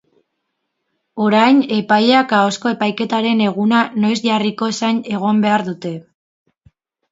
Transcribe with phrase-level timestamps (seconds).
[1.25, 5.97] Orain, epaileak ahozko epaiketaren eguna noiz jarriko zain egon behar dute.